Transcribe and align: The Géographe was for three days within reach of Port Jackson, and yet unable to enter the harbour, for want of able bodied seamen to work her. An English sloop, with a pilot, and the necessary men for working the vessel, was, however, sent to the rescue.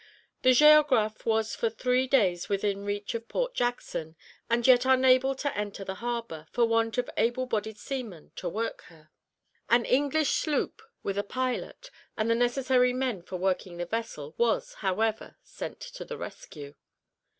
The 0.41 0.49
Géographe 0.53 1.27
was 1.27 1.53
for 1.55 1.69
three 1.69 2.07
days 2.07 2.49
within 2.49 2.83
reach 2.83 3.13
of 3.13 3.27
Port 3.27 3.53
Jackson, 3.53 4.15
and 4.49 4.65
yet 4.65 4.83
unable 4.83 5.35
to 5.35 5.55
enter 5.55 5.83
the 5.85 5.93
harbour, 6.01 6.47
for 6.51 6.65
want 6.65 6.97
of 6.97 7.07
able 7.17 7.45
bodied 7.45 7.77
seamen 7.77 8.31
to 8.37 8.49
work 8.49 8.81
her. 8.87 9.11
An 9.69 9.85
English 9.85 10.31
sloop, 10.31 10.81
with 11.03 11.19
a 11.19 11.23
pilot, 11.23 11.91
and 12.17 12.31
the 12.31 12.33
necessary 12.33 12.93
men 12.93 13.21
for 13.21 13.35
working 13.37 13.77
the 13.77 13.85
vessel, 13.85 14.33
was, 14.39 14.73
however, 14.79 15.37
sent 15.43 15.79
to 15.79 16.03
the 16.03 16.17
rescue. 16.17 16.73